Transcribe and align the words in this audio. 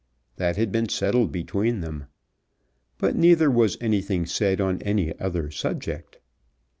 That 0.37 0.57
had 0.57 0.71
been 0.71 0.89
settled 0.89 1.31
between 1.31 1.81
them. 1.81 2.05
But 2.97 3.15
neither 3.15 3.51
was 3.51 3.77
anything 3.79 4.25
said 4.25 4.59
on 4.59 4.81
any 4.81 5.15
other 5.19 5.51
subject. 5.51 6.17